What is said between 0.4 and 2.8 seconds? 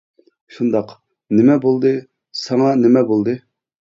-شۇنداق، نېمە بولدى، ساڭا